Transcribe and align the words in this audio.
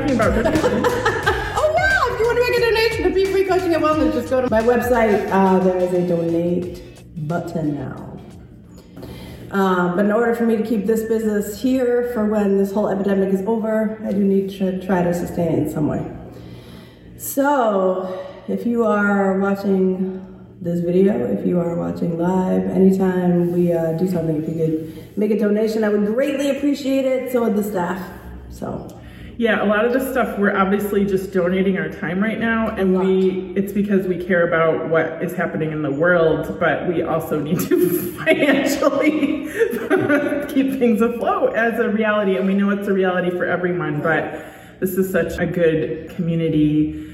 talking 0.00 0.16
about. 0.16 0.34
Oh 1.56 2.10
if 2.12 2.20
you 2.20 2.26
want 2.26 2.38
to 2.38 2.50
make 2.50 2.58
a 2.58 2.60
donation 2.60 3.02
to 3.04 3.10
Be 3.10 3.24
Free 3.26 3.44
Coaching 3.44 3.74
and 3.74 3.82
Wellness, 3.82 4.12
just 4.12 4.30
go 4.30 4.40
to 4.40 4.50
my 4.50 4.60
website. 4.62 5.28
Uh, 5.30 5.58
there 5.60 5.78
is 5.78 5.92
a 5.92 6.06
donate 6.06 6.82
button 7.28 7.74
now. 7.74 8.18
Um, 9.50 9.94
but 9.96 10.04
in 10.04 10.12
order 10.12 10.34
for 10.34 10.46
me 10.46 10.56
to 10.56 10.64
keep 10.64 10.86
this 10.86 11.02
business 11.02 11.60
here 11.60 12.10
for 12.12 12.26
when 12.26 12.58
this 12.58 12.72
whole 12.72 12.88
epidemic 12.88 13.32
is 13.32 13.42
over, 13.46 14.00
I 14.04 14.12
do 14.12 14.18
need 14.18 14.50
to 14.58 14.84
try 14.84 15.02
to 15.02 15.14
sustain 15.14 15.60
in 15.60 15.70
some 15.70 15.86
way. 15.86 16.04
So, 17.16 18.26
if 18.48 18.66
you 18.66 18.84
are 18.84 19.38
watching 19.38 20.20
this 20.60 20.80
video, 20.80 21.24
if 21.32 21.46
you 21.46 21.60
are 21.60 21.76
watching 21.76 22.18
live, 22.18 22.64
anytime 22.64 23.52
we 23.52 23.72
uh, 23.72 23.92
do 23.92 24.08
something, 24.08 24.42
if 24.42 24.48
you 24.48 24.54
could 24.56 25.16
make 25.16 25.30
a 25.30 25.38
donation, 25.38 25.84
I 25.84 25.88
would 25.88 26.06
greatly 26.06 26.50
appreciate 26.50 27.04
it. 27.04 27.32
So 27.32 27.42
would 27.42 27.56
the 27.56 27.62
staff. 27.62 28.00
So, 28.50 29.00
Yeah, 29.36 29.64
a 29.64 29.66
lot 29.66 29.84
of 29.84 29.92
this 29.92 30.08
stuff 30.10 30.38
we're 30.38 30.56
obviously 30.56 31.04
just 31.04 31.32
donating 31.32 31.76
our 31.76 31.88
time 31.88 32.22
right 32.22 32.38
now, 32.38 32.68
and 32.68 32.96
we 32.96 33.52
it's 33.56 33.72
because 33.72 34.06
we 34.06 34.24
care 34.24 34.46
about 34.46 34.88
what 34.88 35.22
is 35.22 35.34
happening 35.34 35.72
in 35.72 35.82
the 35.82 35.90
world, 35.90 36.58
but 36.60 36.86
we 36.86 37.02
also 37.02 37.40
need 37.40 37.58
to 37.60 38.12
financially 38.24 39.48
keep 40.54 40.78
things 40.78 41.00
afloat 41.00 41.54
as 41.56 41.80
a 41.80 41.88
reality, 41.88 42.36
and 42.36 42.46
we 42.46 42.54
know 42.54 42.70
it's 42.70 42.86
a 42.86 42.92
reality 42.92 43.30
for 43.30 43.44
everyone. 43.44 44.00
But 44.00 44.44
this 44.80 44.96
is 44.96 45.10
such 45.10 45.38
a 45.38 45.46
good 45.46 46.10
community 46.10 47.12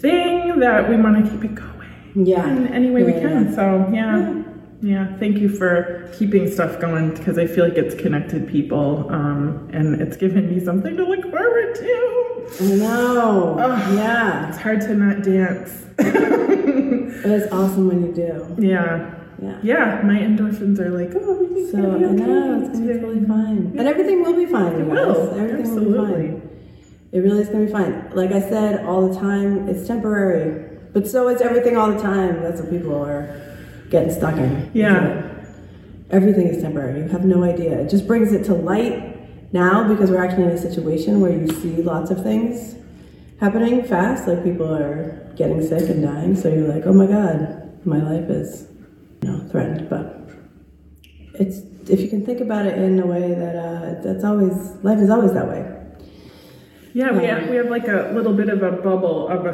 thing 0.00 0.58
that 0.58 0.88
we 0.88 0.96
want 0.96 1.24
to 1.24 1.30
keep 1.30 1.44
it 1.44 1.54
going 1.54 2.26
yeah. 2.26 2.48
in 2.48 2.66
any 2.68 2.90
way 2.90 3.04
we 3.04 3.12
can. 3.12 3.46
yeah. 3.46 3.54
So 3.54 3.90
yeah. 3.92 4.16
Yeah, 4.18 4.49
thank 4.82 5.38
you 5.38 5.48
for 5.48 6.10
keeping 6.18 6.50
stuff 6.50 6.80
going 6.80 7.14
because 7.14 7.38
I 7.38 7.46
feel 7.46 7.64
like 7.68 7.76
it's 7.76 7.94
connected 7.94 8.48
people 8.48 9.06
um, 9.10 9.68
and 9.72 10.00
it's 10.00 10.16
given 10.16 10.48
me 10.48 10.62
something 10.64 10.96
to 10.96 11.04
look 11.04 11.22
forward 11.30 11.74
to. 11.74 12.46
I 12.60 12.74
know. 12.76 13.56
Ugh. 13.58 13.94
Yeah. 13.94 14.48
It's 14.48 14.58
hard 14.58 14.80
to 14.82 14.94
not 14.94 15.22
dance. 15.22 15.84
But 17.22 17.30
it's 17.32 17.52
awesome 17.52 17.88
when 17.88 18.00
you 18.06 18.12
do. 18.14 18.56
yeah. 18.58 19.14
Yeah. 19.42 19.58
Yeah, 19.62 20.02
my 20.04 20.18
endorphins 20.18 20.78
are 20.78 20.90
like, 20.90 21.12
oh, 21.14 21.34
everything's 21.34 21.70
So 21.70 21.80
gonna 21.82 21.94
I 21.96 21.98
be 21.98 22.04
okay. 22.06 22.14
know 22.30 22.60
it's 22.60 22.68
gonna 22.68 22.80
be 22.80 22.86
today." 22.92 23.00
totally 23.00 23.26
fine, 23.26 23.74
and 23.78 23.80
everything 23.88 24.22
will 24.22 24.34
be 24.36 24.44
fine. 24.46 24.72
It 24.80 24.86
will, 24.86 25.30
Everything 25.30 25.40
will 25.40 25.56
be 25.56 25.62
absolutely. 25.62 26.26
fine. 26.28 26.50
It 27.12 27.18
really 27.20 27.40
is 27.42 27.48
gonna 27.48 27.64
be 27.66 27.72
fine. 27.72 28.10
Like 28.14 28.32
I 28.32 28.40
said 28.40 28.84
all 28.84 29.08
the 29.08 29.14
time, 29.18 29.66
it's 29.68 29.86
temporary, 29.86 30.78
but 30.92 31.06
so 31.08 31.28
is 31.28 31.40
everything 31.40 31.76
all 31.78 31.90
the 31.92 32.00
time. 32.00 32.42
That's 32.42 32.60
what 32.60 32.70
people 32.70 32.94
are 33.02 33.34
getting 33.90 34.10
stuck 34.12 34.36
in. 34.36 34.70
Yeah. 34.72 35.26
Everything 36.10 36.48
is 36.48 36.62
temporary. 36.62 37.00
You 37.02 37.08
have 37.08 37.24
no 37.24 37.44
idea. 37.44 37.78
It 37.80 37.90
just 37.90 38.06
brings 38.06 38.32
it 38.32 38.44
to 38.44 38.54
light 38.54 39.52
now 39.52 39.86
because 39.86 40.10
we're 40.10 40.22
actually 40.24 40.44
in 40.44 40.50
a 40.50 40.58
situation 40.58 41.20
where 41.20 41.32
you 41.32 41.48
see 41.48 41.82
lots 41.82 42.10
of 42.10 42.22
things 42.22 42.74
happening 43.40 43.84
fast. 43.84 44.26
Like 44.26 44.42
people 44.42 44.72
are 44.72 45.32
getting 45.36 45.60
sick 45.66 45.88
and 45.88 46.02
dying. 46.02 46.34
So 46.36 46.48
you're 46.48 46.68
like, 46.72 46.86
oh 46.86 46.92
my 46.92 47.06
God, 47.06 47.84
my 47.86 47.98
life 48.02 48.28
is, 48.30 48.66
you 49.22 49.28
know, 49.30 49.48
threatened. 49.50 49.88
But 49.88 50.16
it's, 51.34 51.58
if 51.88 52.00
you 52.00 52.08
can 52.08 52.24
think 52.24 52.40
about 52.40 52.66
it 52.66 52.76
in 52.78 52.98
a 53.00 53.06
way 53.06 53.34
that, 53.34 53.56
uh, 53.56 54.00
that's 54.02 54.24
always, 54.24 54.52
life 54.82 54.98
is 54.98 55.10
always 55.10 55.32
that 55.32 55.48
way. 55.48 55.64
Yeah, 56.92 57.12
we 57.12 57.22
Yeah. 57.22 57.38
have, 57.38 57.50
we 57.50 57.56
have 57.56 57.70
like 57.70 57.86
a 57.86 58.10
little 58.14 58.32
bit 58.34 58.48
of 58.48 58.62
a 58.62 58.72
bubble 58.72 59.28
of 59.28 59.46
a 59.46 59.52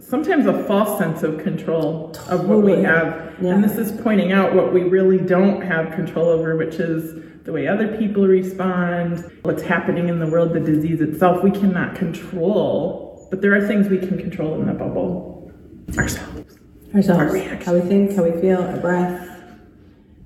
sometimes 0.00 0.46
a 0.46 0.64
false 0.64 0.98
sense 0.98 1.22
of 1.22 1.38
control 1.38 2.14
of 2.28 2.48
what 2.48 2.62
we 2.62 2.72
have. 2.82 3.34
Yeah. 3.40 3.54
And 3.54 3.64
this 3.64 3.78
is 3.78 3.92
pointing 4.02 4.32
out 4.32 4.54
what 4.54 4.72
we 4.72 4.82
really 4.82 5.18
don't 5.18 5.60
have 5.62 5.92
control 5.92 6.28
over, 6.28 6.56
which 6.56 6.74
is 6.76 7.22
the 7.44 7.52
way 7.52 7.66
other 7.66 7.96
people 7.96 8.26
respond, 8.26 9.30
what's 9.42 9.62
happening 9.62 10.08
in 10.08 10.18
the 10.18 10.26
world, 10.26 10.52
the 10.52 10.60
disease 10.60 11.00
itself. 11.00 11.42
We 11.42 11.50
cannot 11.50 11.94
control, 11.94 13.26
but 13.30 13.40
there 13.40 13.54
are 13.54 13.66
things 13.66 13.88
we 13.88 13.98
can 13.98 14.18
control 14.18 14.60
in 14.60 14.66
the 14.66 14.74
bubble 14.74 15.50
ourselves. 15.96 16.58
Ourselves. 16.94 17.34
Our. 17.34 17.56
How 17.56 17.74
we 17.74 17.80
think, 17.80 18.14
how 18.14 18.24
we 18.24 18.40
feel, 18.40 18.62
our 18.62 18.76
breath, 18.76 19.28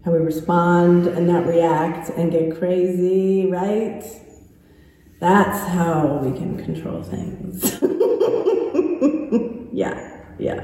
how 0.05 0.13
we 0.13 0.19
respond 0.19 1.07
and 1.07 1.27
not 1.27 1.47
react 1.47 2.11
and 2.11 2.31
get 2.31 2.59
crazy, 2.59 3.51
right? 3.51 4.03
That's 5.21 5.69
how 5.69 6.21
we 6.23 6.37
can 6.37 6.63
control 6.63 7.03
things. 7.03 7.81
yeah, 9.75 10.23
yeah. 10.39 10.61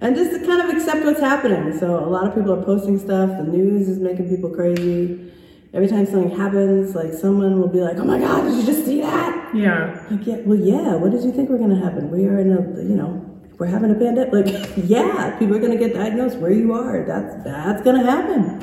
And 0.00 0.14
just 0.14 0.30
to 0.32 0.46
kind 0.46 0.60
of 0.60 0.76
accept 0.76 1.04
what's 1.04 1.20
happening. 1.20 1.78
So 1.78 2.04
a 2.04 2.06
lot 2.08 2.26
of 2.26 2.34
people 2.34 2.52
are 2.52 2.62
posting 2.62 2.98
stuff, 2.98 3.30
the 3.30 3.44
news 3.44 3.88
is 3.88 3.98
making 3.98 4.28
people 4.28 4.50
crazy. 4.50 5.32
Every 5.72 5.88
time 5.88 6.06
something 6.06 6.36
happens, 6.36 6.94
like 6.94 7.12
someone 7.12 7.60
will 7.60 7.68
be 7.68 7.80
like, 7.80 7.96
oh 7.96 8.04
my 8.04 8.18
God, 8.18 8.44
did 8.44 8.58
you 8.58 8.66
just 8.66 8.84
see 8.84 9.00
that? 9.00 9.54
Yeah. 9.54 10.06
Like, 10.10 10.26
yeah, 10.26 10.36
well, 10.44 10.58
yeah. 10.58 10.94
What 10.94 11.12
did 11.12 11.24
you 11.24 11.32
think 11.32 11.48
were 11.48 11.58
going 11.58 11.70
to 11.70 11.82
happen? 11.82 12.10
We 12.10 12.26
are 12.26 12.38
in 12.38 12.52
a, 12.52 12.60
you 12.82 12.94
know, 12.94 13.24
we're 13.58 13.66
having 13.66 13.90
a 13.90 13.94
pandemic. 13.94 14.32
Like, 14.32 14.72
yeah, 14.76 15.36
people 15.38 15.56
are 15.56 15.58
going 15.58 15.72
to 15.72 15.78
get 15.78 15.94
diagnosed 15.94 16.36
where 16.38 16.52
you 16.52 16.72
are. 16.74 17.04
That's 17.06 17.42
that's 17.44 17.82
going 17.82 17.96
to 18.04 18.10
happen. 18.10 18.62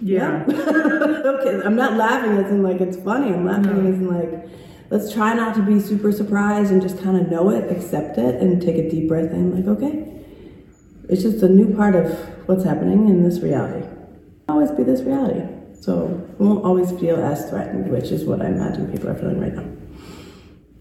Yeah. 0.00 0.44
okay, 0.48 1.60
I'm 1.64 1.76
not 1.76 1.94
laughing 1.94 2.32
as 2.32 2.50
in 2.50 2.62
like 2.62 2.80
it's 2.80 2.96
funny. 2.96 3.32
I'm 3.32 3.44
laughing 3.44 3.86
as 3.86 3.94
in 3.94 4.08
like, 4.08 4.48
let's 4.90 5.12
try 5.12 5.32
not 5.34 5.54
to 5.54 5.62
be 5.62 5.80
super 5.80 6.12
surprised 6.12 6.72
and 6.72 6.82
just 6.82 7.00
kind 7.02 7.16
of 7.16 7.30
know 7.30 7.50
it, 7.50 7.70
accept 7.70 8.18
it, 8.18 8.36
and 8.36 8.60
take 8.60 8.76
a 8.76 8.90
deep 8.90 9.08
breath 9.08 9.30
in. 9.30 9.54
Like, 9.54 9.66
okay, 9.78 10.06
it's 11.08 11.22
just 11.22 11.42
a 11.42 11.48
new 11.48 11.74
part 11.74 11.94
of 11.94 12.12
what's 12.46 12.64
happening 12.64 13.08
in 13.08 13.22
this 13.22 13.40
reality. 13.40 13.86
Always 14.48 14.70
be 14.72 14.82
this 14.82 15.00
reality. 15.02 15.46
So 15.80 16.06
we 16.38 16.46
won't 16.46 16.64
always 16.64 16.90
feel 17.00 17.16
as 17.16 17.48
threatened, 17.48 17.90
which 17.90 18.10
is 18.10 18.24
what 18.24 18.42
I 18.42 18.48
imagine 18.48 18.90
people 18.92 19.08
are 19.08 19.14
feeling 19.14 19.40
right 19.40 19.54
now. 19.54 19.64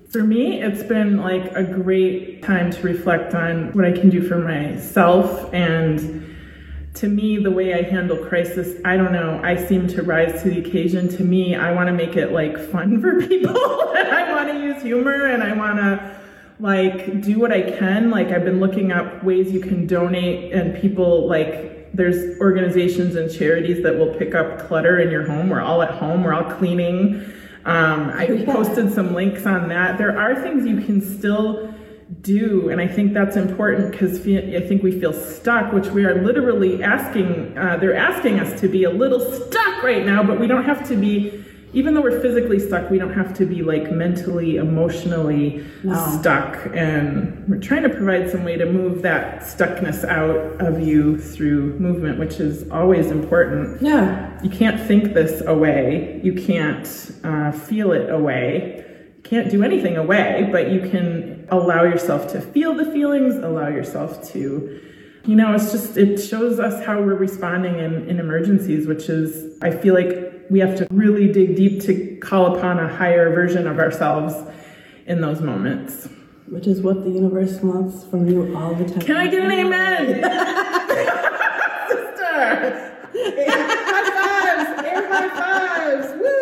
For 0.09 0.23
me, 0.23 0.61
it's 0.61 0.83
been 0.83 1.17
like 1.17 1.51
a 1.55 1.63
great 1.63 2.41
time 2.41 2.71
to 2.71 2.81
reflect 2.81 3.35
on 3.35 3.71
what 3.73 3.85
I 3.85 3.91
can 3.91 4.09
do 4.09 4.27
for 4.27 4.39
myself. 4.39 5.53
And 5.53 6.28
to 6.95 7.07
me, 7.07 7.37
the 7.37 7.51
way 7.51 7.73
I 7.73 7.89
handle 7.89 8.17
crisis, 8.17 8.79
I 8.83 8.97
don't 8.97 9.13
know, 9.13 9.39
I 9.43 9.55
seem 9.67 9.87
to 9.89 10.03
rise 10.03 10.41
to 10.43 10.49
the 10.49 10.59
occasion. 10.59 11.07
To 11.09 11.23
me, 11.23 11.55
I 11.55 11.71
want 11.71 11.87
to 11.87 11.93
make 11.93 12.15
it 12.15 12.31
like 12.31 12.57
fun 12.71 12.99
for 13.01 13.21
people. 13.27 13.55
and 13.95 14.09
I 14.09 14.33
want 14.33 14.49
to 14.49 14.59
use 14.59 14.81
humor 14.81 15.27
and 15.27 15.43
I 15.43 15.53
want 15.53 15.77
to 15.77 16.19
like 16.59 17.21
do 17.21 17.39
what 17.39 17.51
I 17.51 17.61
can. 17.61 18.09
Like, 18.09 18.27
I've 18.27 18.43
been 18.43 18.59
looking 18.59 18.91
up 18.91 19.23
ways 19.23 19.51
you 19.51 19.61
can 19.61 19.87
donate, 19.87 20.51
and 20.51 20.79
people 20.79 21.27
like, 21.27 21.91
there's 21.93 22.39
organizations 22.39 23.15
and 23.15 23.33
charities 23.33 23.81
that 23.83 23.97
will 23.97 24.13
pick 24.15 24.35
up 24.35 24.67
clutter 24.67 24.99
in 24.99 25.09
your 25.09 25.25
home. 25.25 25.49
We're 25.49 25.61
all 25.61 25.81
at 25.81 25.91
home, 25.91 26.23
we're 26.23 26.33
all 26.33 26.51
cleaning. 26.57 27.33
Um, 27.65 28.09
I 28.09 28.43
posted 28.45 28.93
some 28.93 29.13
links 29.13 29.45
on 29.45 29.69
that. 29.69 29.97
There 29.97 30.17
are 30.17 30.41
things 30.41 30.65
you 30.65 30.81
can 30.81 31.01
still 31.01 31.68
do, 32.21 32.69
and 32.69 32.81
I 32.81 32.87
think 32.87 33.13
that's 33.13 33.35
important 33.35 33.91
because 33.91 34.19
I 34.21 34.61
think 34.67 34.83
we 34.83 34.99
feel 34.99 35.13
stuck, 35.13 35.71
which 35.73 35.87
we 35.87 36.05
are 36.05 36.21
literally 36.23 36.83
asking. 36.83 37.57
Uh, 37.57 37.77
they're 37.77 37.95
asking 37.95 38.39
us 38.39 38.59
to 38.61 38.67
be 38.67 38.83
a 38.83 38.89
little 38.89 39.19
stuck 39.19 39.83
right 39.83 40.05
now, 40.05 40.23
but 40.23 40.39
we 40.39 40.47
don't 40.47 40.65
have 40.65 40.87
to 40.89 40.95
be. 40.95 41.45
Even 41.71 41.93
though 41.93 42.01
we're 42.01 42.19
physically 42.19 42.57
stuck, 42.57 42.89
we 42.89 42.97
don't 42.97 43.13
have 43.13 43.31
to 43.37 43.45
be 43.45 43.61
like 43.61 43.91
mentally, 43.91 44.55
emotionally 44.57 45.63
No. 45.83 45.93
stuck. 46.19 46.57
And 46.73 47.47
we're 47.47 47.59
trying 47.59 47.83
to 47.83 47.89
provide 47.89 48.27
some 48.31 48.43
way 48.43 48.57
to 48.57 48.65
move 48.65 49.03
that 49.03 49.41
stuckness 49.41 50.03
out 50.03 50.59
of 50.59 50.79
you 50.81 51.19
through 51.19 51.77
movement, 51.77 52.17
which 52.17 52.39
is 52.39 52.67
always 52.71 53.11
important 53.11 53.83
Yeah, 53.83 54.31
you 54.41 54.49
can't 54.49 54.81
think 54.81 55.13
this 55.13 55.41
away. 55.45 56.19
You 56.23 56.33
can't 56.33 56.87
uh, 57.23 57.51
feel 57.51 57.91
it 57.91 58.09
away. 58.09 58.83
You 59.17 59.21
can't 59.21 59.51
do 59.51 59.61
anything 59.63 59.95
away, 59.95 60.49
but 60.51 60.71
you 60.71 60.79
can 60.89 61.38
allow 61.51 61.83
yourself 61.83 62.27
to 62.33 62.41
feel 62.41 62.73
the 62.73 62.85
feelings, 62.91 63.35
allow 63.35 63.67
yourself 63.67 64.23
to, 64.31 64.81
you 65.25 65.35
know, 65.35 65.53
it's 65.53 65.71
just, 65.71 65.97
it 65.97 66.17
shows 66.17 66.59
us 66.59 66.83
how 66.85 67.01
we're 67.01 67.13
responding 67.15 67.77
in, 67.79 68.07
in 68.09 68.19
emergencies, 68.19 68.87
which 68.87 69.09
is, 69.09 69.57
I 69.61 69.71
feel 69.71 69.93
like 69.93 70.33
we 70.49 70.59
have 70.59 70.75
to 70.77 70.87
really 70.91 71.31
dig 71.31 71.55
deep 71.55 71.81
to 71.83 72.17
call 72.17 72.55
upon 72.55 72.79
a 72.79 72.87
higher 72.87 73.29
version 73.33 73.67
of 73.67 73.77
ourselves 73.79 74.33
in 75.05 75.21
those 75.21 75.41
moments. 75.41 76.07
which 76.47 76.65
is 76.67 76.81
what 76.81 77.03
the 77.03 77.09
universe 77.11 77.59
wants 77.61 78.03
from 78.05 78.27
you 78.27 78.55
all 78.57 78.73
the 78.73 78.85
time. 78.85 78.99
Can 79.01 79.17
I 79.17 79.27
get 79.27 79.43
an 79.43 79.51
amen? 79.63 80.07
Sister! 81.89 82.95
high 83.47 84.09
fives! 84.15 84.87
Air 84.87 85.07
high 85.07 85.29
fives! 85.29 86.07
Woo! 86.19 86.38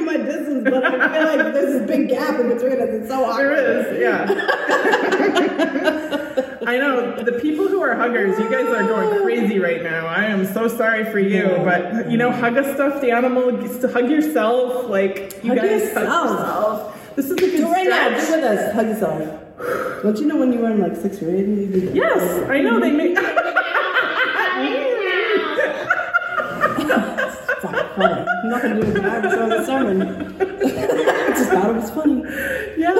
My 0.00 0.16
distance, 0.16 0.64
but 0.64 0.84
I 0.84 0.90
feel 1.12 1.24
like 1.24 1.52
there's 1.52 1.80
this 1.80 1.86
big 1.86 2.08
gap 2.08 2.38
in 2.40 2.48
between 2.48 2.80
us. 2.80 2.88
It's 2.90 3.08
so 3.08 3.24
awkward. 3.24 3.58
There 3.58 3.94
is, 3.94 4.00
yeah. 4.00 4.26
I 6.66 6.78
know 6.78 7.22
the 7.22 7.32
people 7.40 7.68
who 7.68 7.82
are 7.82 7.94
huggers, 7.94 8.38
you 8.38 8.48
guys 8.48 8.66
are 8.68 8.84
going 8.84 9.22
crazy 9.22 9.58
right 9.58 9.82
now. 9.82 10.06
I 10.06 10.24
am 10.26 10.46
so 10.46 10.68
sorry 10.68 11.04
for 11.10 11.18
you, 11.18 11.44
but 11.64 12.10
you 12.10 12.16
know, 12.16 12.30
hug 12.30 12.56
a 12.56 12.62
stuffed 12.74 13.04
animal, 13.04 13.50
hug 13.92 14.08
yourself, 14.08 14.88
like 14.88 15.40
you 15.42 15.50
Hug 15.50 15.58
guys 15.58 15.82
yourself. 15.82 16.08
hug 16.08 16.30
yourself. 16.30 17.16
This 17.16 17.26
is 17.26 17.32
a 17.32 17.36
good 17.36 17.56
Do 17.56 17.70
right 17.70 17.88
now. 17.88 18.08
Do 18.08 18.14
with 18.14 18.44
us. 18.44 18.74
Hug 18.74 18.86
yourself. 18.86 20.02
Don't 20.02 20.18
you 20.18 20.26
know 20.26 20.36
when 20.36 20.52
you 20.52 20.60
were 20.60 20.70
in 20.70 20.80
like 20.80 20.96
sixth 20.96 21.20
grade? 21.20 21.46
You 21.46 21.66
did? 21.66 21.94
Yes, 21.96 22.48
I 22.48 22.60
know 22.60 22.80
they 22.80 22.90
make. 22.90 23.18
It's 27.64 28.31
not 28.42 28.42
funny. 28.42 28.42
I'm 28.42 28.50
not 28.50 28.62
gonna 28.62 28.80
do 28.80 28.90
it 28.90 29.02
now. 29.02 29.18
It's 29.24 29.34
on 29.34 29.48
the 29.48 29.64
sermon. 29.64 30.02
I 30.02 31.28
just 31.30 31.50
thought 31.50 31.70
it 31.70 31.74
was 31.74 31.90
funny. 31.90 32.22
yeah. 32.76 32.94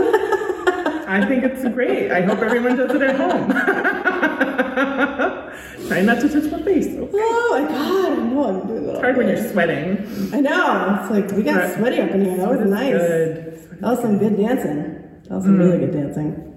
I 1.09 1.25
think 1.27 1.45
it's 1.45 1.63
great. 1.75 2.11
I 2.11 2.23
hope 2.23 2.39
everyone 2.39 2.77
does 2.77 2.91
it 2.91 3.03
at 3.03 3.17
home. 3.17 3.51
Try 5.89 6.01
not 6.01 6.21
to 6.21 6.29
touch 6.29 6.51
my 6.51 6.63
face. 6.63 6.87
Okay. 6.87 7.11
Oh 7.15 7.49
my 7.51 7.61
god, 7.69 8.13
I 8.13 8.17
know 8.23 8.45
I'm 8.45 8.67
doing 8.67 8.87
that. 8.87 8.93
It's 8.93 9.01
hard 9.01 9.17
when 9.19 9.29
you're 9.29 9.49
sweating. 9.51 10.07
I 10.33 10.41
know. 10.41 10.99
It's 11.03 11.11
like 11.11 11.31
we 11.33 11.43
got 11.43 11.75
sweaty 11.75 12.01
up 12.01 12.11
in 12.13 12.25
here. 12.25 12.37
That 12.39 12.49
was 12.49 12.61
nice. 12.71 12.93
Good. 12.93 13.81
That 13.81 13.91
was 13.91 14.01
some 14.01 14.19
good 14.19 14.37
dancing. 14.39 14.95
That 15.25 15.35
was 15.35 15.45
some 15.45 15.59
really 15.59 15.77
mm. 15.79 15.81
good 15.81 15.93
dancing. 15.93 16.52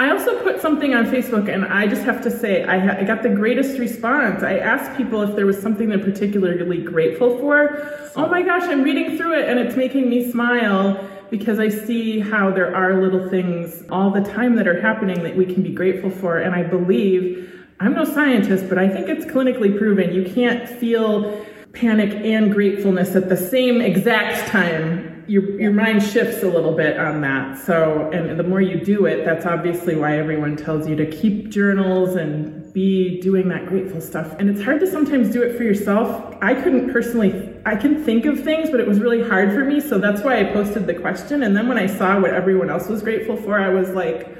I 0.00 0.10
also 0.10 0.40
put 0.44 0.60
something 0.60 0.94
on 0.94 1.06
Facebook, 1.06 1.52
and 1.52 1.64
I 1.64 1.88
just 1.88 2.02
have 2.02 2.22
to 2.22 2.30
say, 2.30 2.62
I, 2.62 2.78
ha- 2.78 2.96
I 2.98 3.02
got 3.02 3.24
the 3.24 3.30
greatest 3.30 3.80
response. 3.80 4.44
I 4.44 4.58
asked 4.58 4.96
people 4.96 5.22
if 5.22 5.34
there 5.34 5.44
was 5.44 5.60
something 5.60 5.88
they're 5.88 5.98
particularly 5.98 6.80
grateful 6.80 7.36
for. 7.38 8.10
Oh 8.14 8.28
my 8.28 8.42
gosh, 8.42 8.62
I'm 8.62 8.84
reading 8.84 9.18
through 9.18 9.40
it, 9.40 9.48
and 9.48 9.58
it's 9.58 9.76
making 9.76 10.08
me 10.08 10.30
smile 10.30 11.04
because 11.30 11.58
I 11.58 11.68
see 11.68 12.20
how 12.20 12.52
there 12.52 12.74
are 12.76 13.02
little 13.02 13.28
things 13.28 13.82
all 13.90 14.10
the 14.10 14.22
time 14.22 14.54
that 14.54 14.68
are 14.68 14.80
happening 14.80 15.24
that 15.24 15.36
we 15.36 15.44
can 15.44 15.64
be 15.64 15.72
grateful 15.72 16.10
for. 16.10 16.38
And 16.38 16.54
I 16.54 16.62
believe, 16.62 17.66
I'm 17.80 17.94
no 17.94 18.04
scientist, 18.04 18.68
but 18.68 18.78
I 18.78 18.88
think 18.88 19.08
it's 19.08 19.24
clinically 19.24 19.76
proven 19.76 20.14
you 20.14 20.24
can't 20.32 20.68
feel 20.68 21.44
panic 21.72 22.14
and 22.24 22.52
gratefulness 22.52 23.14
at 23.14 23.28
the 23.28 23.36
same 23.36 23.80
exact 23.80 24.48
time 24.48 25.18
your, 25.28 25.60
your 25.60 25.72
mind 25.72 26.02
shifts 26.02 26.42
a 26.42 26.48
little 26.48 26.74
bit 26.74 26.98
on 26.98 27.20
that. 27.20 27.58
So, 27.58 28.10
and 28.12 28.40
the 28.40 28.42
more 28.42 28.62
you 28.62 28.82
do 28.82 29.04
it, 29.04 29.26
that's 29.26 29.44
obviously 29.44 29.94
why 29.94 30.16
everyone 30.16 30.56
tells 30.56 30.88
you 30.88 30.96
to 30.96 31.06
keep 31.06 31.50
journals 31.50 32.16
and 32.16 32.72
be 32.72 33.20
doing 33.20 33.48
that 33.50 33.66
grateful 33.66 34.00
stuff. 34.00 34.34
And 34.38 34.48
it's 34.48 34.62
hard 34.62 34.80
to 34.80 34.86
sometimes 34.86 35.30
do 35.30 35.42
it 35.42 35.56
for 35.56 35.64
yourself. 35.64 36.34
I 36.40 36.54
couldn't 36.54 36.92
personally, 36.92 37.54
I 37.66 37.76
can 37.76 38.02
think 38.02 38.24
of 38.24 38.42
things, 38.42 38.70
but 38.70 38.80
it 38.80 38.88
was 38.88 39.00
really 39.00 39.22
hard 39.22 39.52
for 39.52 39.64
me. 39.66 39.80
So 39.80 39.98
that's 39.98 40.22
why 40.22 40.40
I 40.40 40.44
posted 40.44 40.86
the 40.86 40.94
question. 40.94 41.42
And 41.42 41.54
then 41.54 41.68
when 41.68 41.78
I 41.78 41.86
saw 41.86 42.18
what 42.18 42.32
everyone 42.32 42.70
else 42.70 42.88
was 42.88 43.02
grateful 43.02 43.36
for, 43.36 43.60
I 43.60 43.68
was 43.68 43.90
like, 43.90 44.34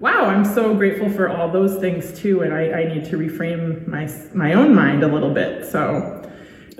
wow, 0.00 0.24
I'm 0.24 0.44
so 0.44 0.74
grateful 0.74 1.08
for 1.08 1.28
all 1.28 1.52
those 1.52 1.78
things 1.78 2.18
too. 2.18 2.42
And 2.42 2.52
I, 2.52 2.80
I 2.80 2.92
need 2.92 3.04
to 3.04 3.16
reframe 3.16 3.86
my, 3.86 4.10
my 4.34 4.54
own 4.54 4.74
mind 4.74 5.04
a 5.04 5.08
little 5.08 5.32
bit. 5.32 5.70
So, 5.70 6.11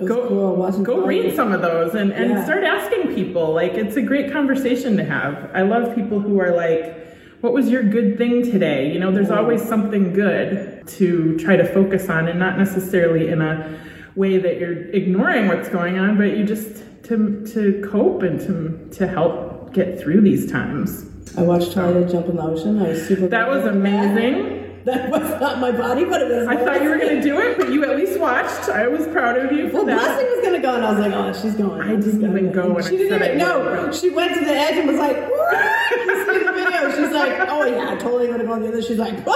go 0.07 0.27
cool 0.27 0.83
go 0.83 1.05
read 1.05 1.35
some 1.35 1.51
of 1.51 1.61
those 1.61 1.95
and, 1.95 2.11
and 2.11 2.31
Yeah. 2.31 2.43
start 2.43 2.63
asking 2.63 3.13
people. 3.15 3.53
Like 3.53 3.73
it's 3.73 3.95
a 3.95 4.01
great 4.01 4.31
conversation 4.31 4.97
to 4.97 5.03
have. 5.03 5.49
I 5.53 5.61
love 5.61 5.95
people 5.95 6.19
who 6.19 6.39
are 6.39 6.55
like 6.55 6.99
what 7.41 7.51
was 7.51 7.69
your 7.69 7.83
good 7.83 8.17
thing 8.17 8.41
today? 8.49 8.91
You 8.93 8.99
know 8.99 9.11
there's 9.11 9.29
always 9.31 9.61
something 9.61 10.13
good 10.13 10.87
to 10.87 11.37
try 11.39 11.57
to 11.57 11.65
focus 11.65 12.09
on 12.09 12.27
and 12.29 12.39
not 12.39 12.57
necessarily 12.57 13.27
in 13.27 13.41
a 13.41 13.77
way 14.15 14.37
that 14.37 14.59
you're 14.59 14.89
ignoring 14.91 15.47
what's 15.47 15.67
going 15.69 15.97
on 15.99 16.17
but 16.17 16.37
you 16.37 16.43
just 16.45 16.83
to 17.03 17.45
to 17.53 17.85
cope 17.91 18.21
and 18.23 18.39
to 18.41 18.97
to 18.97 19.07
help 19.07 19.73
get 19.73 19.99
through 19.99 20.21
these 20.21 20.49
times. 20.51 21.05
I 21.37 21.41
watched 21.41 21.71
Talia 21.73 22.07
jump 22.07 22.27
in 22.27 22.35
the 22.35 22.43
ocean. 22.43 22.79
I 22.81 22.89
was 22.89 23.07
super. 23.07 23.27
that 23.27 23.49
was 23.49 23.65
amazing 23.65 24.62
That 24.93 25.09
was 25.09 25.39
not 25.39 25.59
my 25.59 25.71
body, 25.71 26.03
but 26.03 26.21
it 26.21 26.29
was. 26.29 26.47
i 26.47 26.57
thought 26.57 26.83
you 26.83 26.89
were 26.89 26.97
going 26.97 27.15
to 27.15 27.21
do 27.21 27.39
it 27.39 27.57
but 27.57 27.71
you 27.71 27.85
at 27.85 27.95
least 27.95 28.19
watched 28.19 28.67
i 28.69 28.85
was 28.87 29.07
proud 29.07 29.37
of 29.37 29.51
you 29.51 29.69
for 29.69 29.77
Well, 29.77 29.85
that 29.85 29.97
Blessing 29.97 30.27
was 30.35 30.45
gonna 30.45 30.59
go, 30.61 30.75
and 30.75 30.85
I 30.85 30.91
was 30.91 30.99
like, 30.99 31.13
"Oh, 31.13 31.31
she's 31.41 31.55
going." 31.55 31.81
I 31.81 31.95
didn't 31.95 32.21
even 32.23 32.51
go 32.51 32.81
She 32.81 32.87
I 32.87 32.89
didn't 32.89 33.15
even. 33.15 33.21
I 33.21 33.33
No, 33.35 33.91
she 33.91 34.09
went 34.09 34.33
to 34.37 34.43
the 34.43 34.51
edge 34.51 34.75
and 34.75 34.87
was 34.87 34.97
like, 34.97 35.15
"You 36.05 36.25
see 36.25 36.43
the 36.43 36.51
video?" 36.51 36.89
She's 36.91 37.13
like, 37.13 37.49
"Oh 37.49 37.63
yeah, 37.65 37.91
I 37.91 37.95
totally 37.95 38.27
gonna 38.27 38.43
go 38.43 38.51
on 38.53 38.61
the 38.61 38.67
other." 38.67 38.81
She's 38.81 38.97
like, 38.97 39.15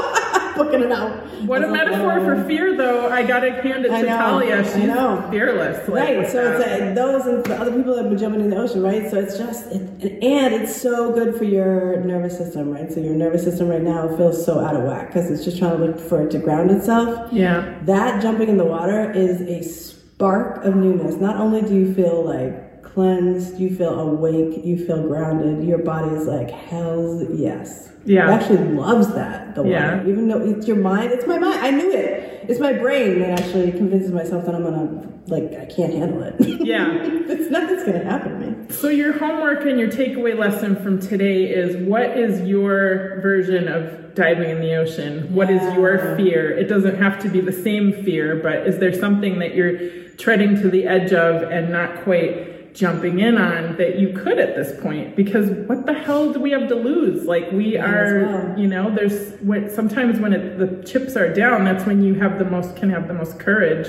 "Booking 0.58 0.82
it 0.82 0.92
out." 0.92 1.12
What 1.46 1.64
a 1.64 1.68
like, 1.68 1.86
metaphor 1.88 2.20
"Oh." 2.20 2.26
for 2.26 2.44
fear, 2.46 2.76
though. 2.76 3.08
I 3.10 3.22
hand 3.22 3.86
it 3.86 3.92
I 3.92 4.02
to 4.02 4.08
Talia. 4.08 4.64
She's 4.64 4.76
know. 4.84 5.26
fearless. 5.30 5.88
like, 5.88 6.16
Right, 6.18 6.28
so 6.32 6.52
it's 6.54 6.66
that. 6.66 6.92
uh, 6.92 6.94
those 6.94 7.26
and 7.26 7.44
the 7.44 7.56
other 7.60 7.72
people 7.72 7.96
that 7.96 8.02
have 8.04 8.10
been 8.10 8.20
jumping 8.20 8.42
in 8.42 8.50
the 8.50 8.58
ocean, 8.58 8.82
right? 8.82 9.10
So 9.10 9.18
it's 9.18 9.38
just, 9.38 9.72
it, 9.72 10.24
and 10.24 10.54
it's 10.54 10.76
so 10.80 11.12
good 11.14 11.36
for 11.36 11.44
your 11.44 11.98
nervous 12.04 12.38
system, 12.38 12.72
right? 12.72 12.92
So 12.92 13.00
your 13.00 13.14
nervous 13.16 13.44
system 13.44 13.68
right 13.70 13.82
now 13.82 14.16
feels 14.18 14.44
so 14.46 14.60
out 14.60 14.76
of 14.76 14.84
whack 14.84 15.08
because 15.08 15.30
it's 15.32 15.44
just 15.46 15.58
trying 15.60 15.78
to 15.78 15.86
look 15.86 16.00
for 16.00 16.24
it 16.24 16.32
to 16.32 16.40
ground 16.40 16.72
itself. 16.72 17.32
yeah, 17.32 17.78
That 17.84 18.22
jumping 18.22 18.50
in 18.50 18.58
the 18.58 18.66
water 18.66 19.12
is 19.12 19.42
a 19.42 19.62
spark 19.64 20.64
of 20.64 20.76
newness. 20.76 21.16
Not 21.16 21.38
only 21.38 21.62
do 21.62 21.76
you 21.76 21.94
feel 21.94 22.24
like 22.26 22.67
cleansed, 22.98 23.60
you 23.60 23.70
feel 23.76 24.00
awake, 24.00 24.66
you 24.66 24.76
feel 24.88 25.04
grounded, 25.04 25.64
your 25.64 25.78
body 25.78 26.16
is 26.16 26.26
like, 26.26 26.50
hell's 26.50 27.30
yes. 27.30 27.92
Yeah. 28.06 28.28
It 28.28 28.42
actually 28.42 28.70
loves 28.70 29.14
that, 29.14 29.54
the 29.54 29.62
water. 29.62 30.02
Yeah. 30.04 30.10
Even 30.10 30.28
though 30.28 30.42
it's 30.42 30.68
your 30.68 30.78
mind, 30.78 31.12
it's 31.12 31.28
my 31.28 31.38
mind. 31.38 31.60
I 31.60 31.70
knew 31.70 31.92
it. 31.92 32.46
It's 32.50 32.60
my 32.60 32.74
brain 32.74 33.20
that 33.20 33.40
actually 33.40 33.72
convinces 33.72 34.12
myself 34.12 34.48
that 34.48 34.56
I'm 34.56 34.64
gonna, 34.64 35.08
like, 35.28 35.44
I 35.54 35.66
can't 35.66 35.94
handle 35.94 36.24
it. 36.24 36.38
yeah. 36.66 36.88
it's 37.04 37.52
nothing's 37.52 37.84
gonna 37.84 38.04
happen 38.04 38.40
to 38.40 38.48
me. 38.48 38.74
So 38.74 38.90
your 38.90 39.16
homework 39.20 39.68
and 39.68 39.78
your 39.80 39.90
takeaway 39.90 40.36
lesson 40.36 40.76
from 40.82 41.00
today 41.00 41.44
is: 41.44 41.76
what 41.88 42.18
is 42.18 42.42
your 42.48 43.22
version 43.22 43.68
of 43.68 44.16
diving 44.16 44.50
in 44.50 44.60
the 44.60 44.74
ocean? 44.74 45.36
What 45.36 45.52
is 45.52 45.62
your 45.76 46.16
fear? 46.18 46.50
It 46.50 46.68
doesn't 46.68 46.96
have 46.96 47.22
to 47.22 47.30
be 47.30 47.42
the 47.42 47.54
same 47.54 47.92
fear, 48.04 48.38
but 48.38 48.66
is 48.66 48.80
there 48.80 48.94
something 48.94 49.38
that 49.38 49.54
you're 49.54 50.08
treading 50.16 50.56
to 50.62 50.70
the 50.72 50.88
edge 50.88 51.14
of 51.14 51.44
and 51.44 51.72
not 51.72 52.04
quite? 52.04 52.57
Jumping 52.74 53.20
in 53.20 53.38
on 53.38 53.76
that 53.78 53.98
you 53.98 54.14
could 54.14 54.38
at 54.38 54.56
this 54.56 54.80
point 54.82 55.16
because 55.16 55.50
what 55.68 55.86
the 55.86 55.94
hell 55.94 56.32
do 56.32 56.40
we 56.40 56.52
have 56.52 56.68
to 56.68 56.76
lose 56.76 57.26
like 57.26 57.52
we 57.52 57.76
as 57.78 57.90
are 57.90 58.26
well. 58.26 58.60
you 58.60 58.68
know 58.68 58.94
there's 58.94 59.34
when 59.42 59.70
sometimes 59.70 60.20
when 60.20 60.34
it, 60.34 60.58
the 60.60 60.84
chips 60.84 61.16
are 61.16 61.34
down 61.34 61.66
that's 61.66 61.86
when 61.86 62.04
you 62.04 62.14
have 62.16 62.38
the 62.38 62.46
most 62.46 62.76
can 62.76 62.90
have 62.90 63.08
the 63.08 63.14
most 63.14 63.40
courage 63.40 63.88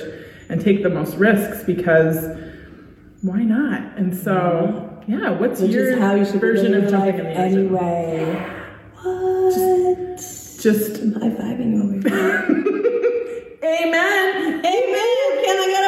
and 0.49 0.61
take 0.61 0.83
the 0.83 0.89
most 0.89 1.15
risks 1.17 1.65
because 1.65 2.37
why 3.23 3.43
not 3.43 3.83
and 3.99 4.17
so 4.17 4.33
mm-hmm. 4.33 5.13
yeah 5.13 5.31
what's 5.31 5.61
Which 5.61 5.71
your 5.73 5.99
how 5.99 6.15
you 6.15 6.25
version 6.25 6.75
of 6.75 6.91
jumping 6.91 7.19
in 7.19 7.25
the 7.25 7.31
anyway. 7.39 8.55
What? 9.03 10.17
just 10.61 11.01
I'm 11.01 11.13
high 11.13 11.29
fiving 11.29 11.81
over 11.83 12.09
here. 12.09 13.59
amen 13.65 14.49
Amen. 14.65 15.45
Can 15.45 15.57
I 15.57 15.67
get 15.71 15.85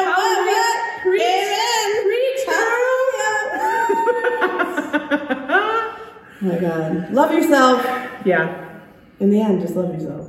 Oh 6.41 6.45
my 6.45 6.59
God. 6.59 7.11
Love 7.13 7.31
yourself. 7.31 7.85
yeah 8.25 8.79
In 9.19 9.29
the 9.29 9.41
end, 9.41 9.61
just 9.61 9.75
love 9.75 9.93
yourself. 9.93 10.27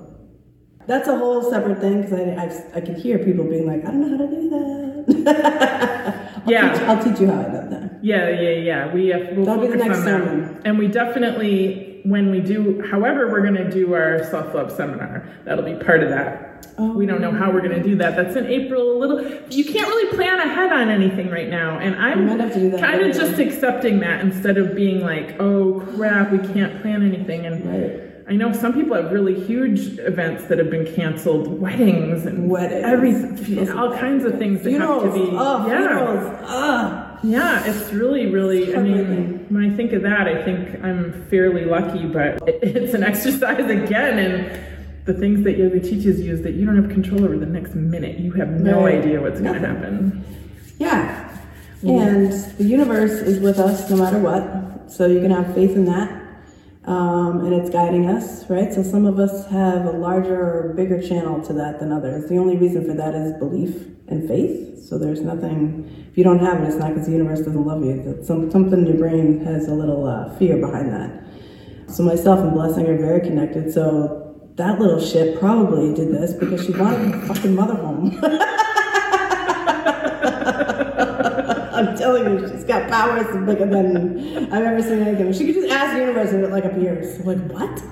That's 0.87 1.09
a 1.09 1.17
whole 1.17 1.49
separate 1.49 1.81
thing 1.81 2.03
because 2.03 2.19
I, 2.19 2.75
I, 2.75 2.79
I 2.79 2.81
can 2.81 2.95
hear 2.97 3.19
people 3.19 3.45
being 3.45 3.67
like, 3.67 3.85
I 3.85 3.93
don't 3.93 4.01
know 4.01 4.19
how 4.19 4.27
to 4.27 5.07
do 5.07 5.25
that. 5.25 6.43
I'll 6.45 6.51
Yeah. 6.51 6.73
Teach, 6.73 6.83
I'll 6.83 7.03
teach 7.05 7.21
you 7.21 7.27
how 7.29 7.41
I 7.41 7.45
do 7.45 7.69
that. 7.71 8.01
Yeah, 8.03 8.29
yeah, 8.31 8.51
yeah. 8.51 8.93
We 8.93 9.09
have, 9.09 9.29
we'll 9.37 9.47
That'll 9.47 9.63
be 9.63 9.69
the 9.69 9.77
next 9.77 10.03
sermon. 10.03 10.61
And 10.65 10.79
we 10.79 10.89
definitely, 10.89 12.01
when 12.05 12.31
we 12.33 12.41
do, 12.41 12.83
however, 12.91 13.31
we're 13.31 13.43
going 13.43 13.55
to 13.55 13.71
do 13.71 13.95
our 13.95 14.25
self 14.25 14.53
love 14.55 14.73
seminar. 14.73 15.29
That'll 15.45 15.65
be 15.65 15.77
part 15.77 16.03
of 16.03 16.11
that. 16.11 16.52
Oh. 16.79 16.93
We 16.93 17.07
don't 17.07 17.21
know 17.21 17.31
how 17.33 17.51
we're 17.53 17.61
going 17.61 17.81
to 17.81 17.83
do 17.83 17.97
that. 17.97 18.17
That's 18.17 18.35
in 18.37 18.47
April. 18.47 18.97
A 18.97 18.99
little. 18.99 19.21
You 19.51 19.65
can't 19.65 19.89
really 19.89 20.17
plan 20.17 20.41
ahead 20.41 20.73
on 20.73 20.89
anything 20.89 21.29
right 21.31 21.49
now, 21.49 21.79
and 21.79 21.95
I'm 21.97 22.27
might 22.27 22.41
have 22.41 22.53
to 22.55 22.61
do 22.61 22.71
that 22.71 22.81
kind 22.81 23.03
of 23.03 23.15
just 23.15 23.39
accepting 23.39 24.01
that 24.01 24.21
instead 24.21 24.57
of 24.57 24.75
being 24.75 25.01
like, 25.03 25.39
"Oh 25.41 25.81
crap, 25.97 26.33
we 26.33 26.39
can't 26.39 26.81
plan 26.83 27.03
anything." 27.03 27.45
And 27.47 27.65
Right. 27.67 28.09
I 28.29 28.37
know 28.37 28.53
some 28.53 28.73
people 28.73 28.95
have 28.97 29.13
really 29.13 29.35
huge 29.39 29.99
events 29.99 30.45
that 30.45 30.59
have 30.59 30.71
been 30.71 30.87
canceled, 30.95 31.61
weddings 31.61 32.25
and 32.25 32.49
Weddings. 32.49 32.85
everything, 32.85 33.71
all 33.73 33.93
kinds 33.93 34.25
of 34.25 34.39
things 34.39 34.63
that 34.63 34.71
Funerals. 34.71 35.03
have 35.05 35.15
to 35.15 35.19
be. 35.19 35.31
Oh, 35.33 35.67
yeah. 35.67 35.79
funerals. 35.79 36.39
Ah. 36.47 37.19
Yeah, 37.25 37.65
it's 37.67 37.93
really, 37.93 38.27
really. 38.27 38.75
I 38.75 38.81
mean, 38.81 39.47
when 39.49 39.71
I 39.71 39.77
think 39.77 39.93
of 39.93 40.03
that, 40.03 40.27
I 40.27 40.43
think 40.45 40.83
I'm 40.83 41.25
fairly 41.31 41.65
lucky, 41.65 42.07
but 42.07 42.41
it's 42.47 42.95
an 42.95 43.03
exercise 43.03 43.69
again. 43.71 44.19
And 44.19 44.61
the 45.05 45.15
things 45.15 45.43
that 45.45 45.59
yoga 45.59 45.81
teaches 45.81 46.21
you 46.21 46.33
is 46.33 46.43
that 46.43 46.55
you 46.55 46.65
don't 46.65 46.77
have 46.77 46.91
control 46.91 47.25
over 47.25 47.37
the 47.37 47.47
next 47.47 47.75
minute. 47.75 48.19
You 48.19 48.33
have 48.33 48.51
no 48.61 48.85
Right. 48.85 48.99
idea 49.03 49.21
what's 49.21 49.41
going 49.41 49.61
to 49.61 49.67
happen. 49.67 50.23
Yeah. 50.79 51.29
And 51.83 52.33
the 52.59 52.65
universe 52.65 53.13
is 53.13 53.41
with 53.41 53.59
us 53.59 53.91
no 53.91 53.97
matter 53.97 54.19
what. 54.19 54.91
So 54.91 55.07
you 55.07 55.21
can 55.21 55.31
have 55.31 55.55
faith 55.55 55.75
in 55.75 55.85
that. 55.87 56.19
Um, 56.85 57.45
and 57.45 57.55
it's 57.55 57.71
guiding 57.71 58.07
us, 58.07 58.49
right? 58.51 58.73
So 58.73 58.83
some 58.83 59.07
of 59.07 59.19
us 59.19 59.47
have 59.47 59.87
a 59.87 59.93
larger 59.93 60.41
or 60.41 60.75
bigger 60.77 61.01
channel 61.01 61.41
to 61.43 61.53
that 61.55 61.79
than 61.79 61.93
others. 61.93 62.29
The 62.29 62.39
only 62.39 62.57
reason 62.57 62.85
for 62.85 62.95
that 62.95 63.15
is 63.15 63.33
belief 63.39 63.87
and 64.09 64.27
faith. 64.29 64.83
So 64.89 64.99
there's 64.99 65.21
nothing, 65.21 65.89
if 66.11 66.19
you 66.19 66.25
don't 66.25 66.41
have 66.41 66.61
it, 66.61 66.67
it's 66.67 66.77
not 66.77 66.89
because 66.91 67.07
the 67.07 67.13
universe 67.13 67.39
doesn't 67.39 67.65
love 67.67 67.85
you. 67.85 68.03
That 68.03 68.25
some, 68.27 68.51
something 68.51 68.81
in 68.81 68.87
your 68.87 68.97
brain 68.97 69.45
has 69.45 69.69
a 69.69 69.75
little 69.75 70.05
uh, 70.07 70.37
fear 70.39 70.57
behind 70.59 70.93
that. 70.93 71.25
So 71.89 72.03
myself 72.03 72.41
and 72.41 72.53
Blessing 72.53 72.87
are 72.87 72.97
very 72.97 73.21
connected. 73.21 73.73
So 73.73 74.32
that 74.57 74.79
little 74.79 75.01
shit 75.01 75.39
probably 75.39 75.95
did 75.95 76.13
this 76.13 76.33
because 76.35 76.65
she 76.67 76.73
wanted 76.73 77.15
a 77.15 77.21
fucking 77.27 77.55
mother 77.55 77.75
home. 77.75 78.19
I'm 81.75 81.97
telling 81.97 82.25
you, 82.39 82.49
she's 82.49 82.65
got 82.65 82.89
powers 82.91 83.27
bigger 83.47 83.67
than 83.67 84.53
I've 84.53 84.63
ever 84.65 84.83
seen 84.83 85.01
anything. 85.01 85.33
She 85.33 85.47
could 85.47 85.55
just 85.55 85.73
ask 85.73 85.95
the 85.95 86.01
universe 86.01 86.31
and 86.33 86.45
it 86.45 86.51
like 86.51 86.65
appears. 86.65 87.19
I'm 87.21 87.27
like, 87.27 87.51
what? 87.53 87.83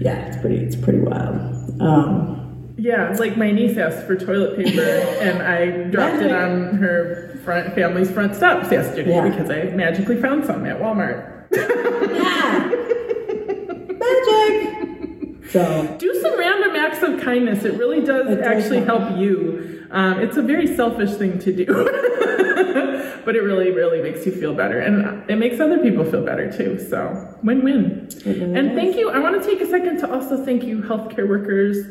Yeah, 0.00 0.26
it's 0.26 0.36
pretty, 0.36 0.56
it's 0.58 0.76
pretty 0.76 1.00
wild. 1.00 1.80
Um, 1.82 2.74
Yeah, 2.78 3.12
like 3.18 3.36
my 3.36 3.50
niece 3.50 3.76
asked 3.76 4.06
for 4.06 4.14
toilet 4.16 4.56
paper, 4.56 4.80
and 5.20 5.42
I 5.42 5.90
dropped 5.90 6.22
it 6.22 6.30
on 6.32 6.74
her 6.76 7.36
front 7.44 7.74
family's 7.74 8.10
front 8.10 8.36
steps 8.36 8.70
yesterday 8.70 9.10
Yeah. 9.10 9.28
because 9.28 9.50
I 9.50 9.64
magically 9.74 10.20
found 10.20 10.44
some 10.46 10.64
at 10.64 10.78
Walmart. 10.80 11.46
yeah. 11.50 12.34
So 15.50 15.96
do 15.98 16.20
some 16.22 16.38
random 16.38 16.76
acts 16.76 17.02
of 17.02 17.20
kindness. 17.20 17.64
It 17.64 17.74
really 17.74 18.00
does 18.04 18.26
It 18.30 18.36
does 18.36 18.46
actually 18.46 18.80
help. 18.84 19.02
help 19.02 19.18
you. 19.18 19.86
Um, 19.90 20.20
it's 20.20 20.36
a 20.36 20.42
very 20.42 20.66
selfish 20.76 21.12
thing 21.14 21.38
to 21.38 21.50
do, 21.52 21.64
but 23.24 23.34
it 23.34 23.40
really, 23.42 23.70
really 23.70 24.02
makes 24.02 24.26
you 24.26 24.32
feel 24.32 24.54
better, 24.54 24.78
and 24.80 25.28
it 25.30 25.36
makes 25.36 25.60
other 25.60 25.78
people 25.78 26.04
feel 26.04 26.22
better 26.24 26.52
too. 26.52 26.78
So 26.78 27.34
win-win. 27.42 28.08
really 28.26 28.42
And 28.42 28.70
is. 28.72 28.76
thank 28.76 28.96
you. 28.96 29.08
I 29.10 29.18
want 29.18 29.42
to 29.42 29.48
take 29.48 29.60
a 29.62 29.66
second 29.66 29.98
to 30.00 30.12
also 30.12 30.44
thank 30.44 30.64
you, 30.64 30.82
healthcare 30.82 31.26
workers. 31.28 31.86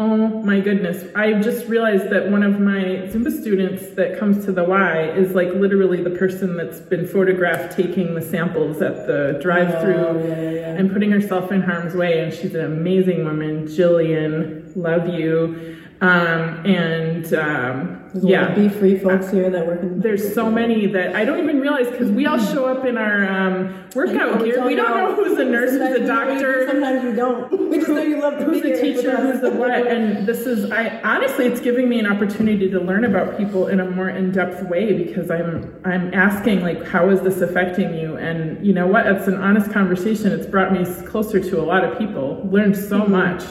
Oh 0.00 0.16
my 0.44 0.60
goodness. 0.60 1.04
I 1.16 1.34
just 1.40 1.66
realized 1.66 2.08
that 2.10 2.30
one 2.30 2.44
of 2.44 2.60
my 2.60 2.82
Zumba 3.10 3.32
students 3.36 3.88
that 3.96 4.16
comes 4.16 4.44
to 4.44 4.52
the 4.52 4.62
Y 4.62 5.08
is 5.10 5.34
like 5.34 5.48
literally 5.54 6.00
the 6.00 6.10
person 6.10 6.56
that's 6.56 6.78
been 6.78 7.04
photographed 7.04 7.74
taking 7.76 8.14
the 8.14 8.22
samples 8.22 8.80
at 8.80 9.08
the 9.08 9.40
drive 9.42 9.80
through 9.82 9.94
Oh, 9.96 10.18
yeah, 10.24 10.40
yeah, 10.40 10.50
yeah. 10.50 10.74
and 10.76 10.92
putting 10.92 11.10
herself 11.10 11.50
in 11.50 11.62
harm's 11.62 11.94
way. 11.94 12.20
And 12.20 12.32
she's 12.32 12.54
an 12.54 12.64
amazing 12.64 13.24
woman. 13.24 13.66
Jillian, 13.66 14.70
love 14.76 15.08
you. 15.08 15.76
Um, 16.00 16.64
and 16.64 17.34
um, 17.34 18.08
There's 18.12 18.24
yeah. 18.24 18.54
be 18.54 18.68
free 18.68 18.96
folks 19.00 19.32
here 19.32 19.50
that 19.50 19.66
work 19.66 19.80
in 19.82 20.00
There's 20.00 20.32
so 20.32 20.48
many 20.48 20.86
that 20.86 21.16
I 21.16 21.24
don't 21.24 21.40
even 21.40 21.58
realize 21.58 21.90
because 21.90 22.08
we 22.12 22.24
all 22.24 22.38
show 22.38 22.66
up 22.66 22.84
in 22.84 22.96
our 22.96 23.28
um, 23.28 23.84
workout 23.96 24.44
gear. 24.44 24.64
We 24.64 24.76
don't 24.76 24.96
know 24.96 25.16
who's 25.16 25.36
a 25.38 25.44
nurse, 25.44 25.70
who's 25.70 25.80
a 25.80 25.88
know 25.88 25.96
you- 25.96 26.06
doctor, 26.06 26.68
Sometimes 26.68 27.04
we 27.04 27.12
don't. 27.12 27.68
We 27.68 27.76
just 27.78 27.88
know 27.90 28.02
you 28.02 28.20
love 28.20 28.38
to 28.38 28.44
who's 28.44 28.64
a 28.64 28.80
teacher, 28.80 29.16
who's 29.16 29.42
a 29.42 29.50
what. 29.50 29.70
And 29.70 30.26
this 30.26 30.46
is, 30.46 30.70
I 30.70 31.00
honestly, 31.02 31.46
it's 31.46 31.60
giving 31.60 31.88
me 31.88 31.98
an 31.98 32.06
opportunity 32.06 32.70
to 32.70 32.80
learn 32.80 33.04
about 33.04 33.36
people 33.36 33.66
in 33.66 33.80
a 33.80 33.90
more 33.90 34.08
in-depth 34.08 34.62
way 34.70 35.04
because 35.04 35.30
I'm, 35.30 35.78
I'm 35.84 36.14
asking 36.14 36.62
like, 36.62 36.86
how 36.86 37.10
is 37.10 37.20
this 37.20 37.42
affecting 37.42 37.94
you? 37.94 38.16
And 38.16 38.64
you 38.66 38.72
know 38.72 38.86
what? 38.86 39.06
It's 39.06 39.28
an 39.28 39.34
honest 39.34 39.70
conversation. 39.70 40.32
It's 40.32 40.46
brought 40.46 40.72
me 40.72 40.86
closer 41.04 41.40
to 41.40 41.60
a 41.60 41.64
lot 41.64 41.84
of 41.84 41.98
people. 41.98 42.48
Learned 42.50 42.76
so 42.76 43.04
much. 43.04 43.44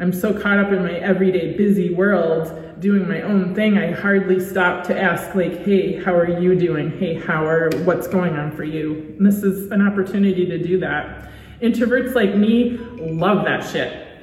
I'm 0.00 0.12
so 0.12 0.32
caught 0.32 0.58
up 0.58 0.70
in 0.70 0.82
my 0.84 0.92
everyday 0.92 1.56
busy 1.56 1.92
world 1.92 2.54
doing 2.78 3.08
my 3.08 3.20
own 3.22 3.52
thing. 3.52 3.76
I 3.76 3.90
hardly 3.90 4.38
stop 4.38 4.84
to 4.84 4.96
ask 4.96 5.34
like, 5.34 5.64
"Hey, 5.64 6.00
how 6.00 6.14
are 6.14 6.38
you 6.40 6.54
doing? 6.54 6.96
Hey, 6.98 7.14
how 7.14 7.44
are 7.44 7.68
what's 7.82 8.06
going 8.06 8.36
on 8.36 8.52
for 8.52 8.62
you?" 8.62 9.16
And 9.18 9.26
this 9.26 9.42
is 9.42 9.72
an 9.72 9.84
opportunity 9.84 10.46
to 10.46 10.56
do 10.56 10.78
that. 10.78 11.28
Introverts 11.60 12.14
like 12.14 12.36
me 12.36 12.78
love 13.00 13.44
that 13.44 13.64
shit. 13.64 13.92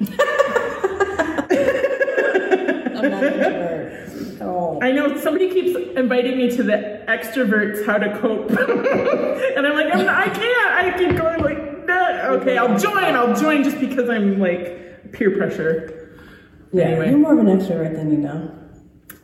I'm 2.96 3.10
not 3.10 3.22
introvert 3.22 4.40
at 4.40 4.42
all. 4.42 4.78
I 4.82 4.92
know 4.92 5.14
somebody 5.20 5.50
keeps 5.50 5.78
inviting 5.94 6.38
me 6.38 6.50
to 6.56 6.62
the 6.62 7.04
extroverts 7.06 7.84
how 7.84 7.98
to 7.98 8.18
cope, 8.18 8.48
and 9.56 9.66
I'm 9.66 9.74
like, 9.74 9.94
I'm 9.94 10.06
not, 10.06 10.26
I 10.26 10.30
can't. 10.30 10.72
I 10.72 10.94
keep 10.96 11.18
going 11.18 11.42
like, 11.42 11.86
nah. 11.86 12.28
okay, 12.38 12.56
I'll 12.56 12.78
join. 12.78 13.14
I'll 13.14 13.36
join 13.36 13.62
just 13.62 13.78
because 13.78 14.08
I'm 14.08 14.40
like 14.40 14.85
peer 15.16 15.36
pressure. 15.36 16.18
Yeah, 16.72 16.84
Anyway. 16.84 17.10
you're 17.10 17.18
more 17.18 17.32
of 17.32 17.38
an 17.38 17.46
extrovert 17.46 17.94
than 17.94 18.10
you 18.10 18.18
know. 18.18 18.52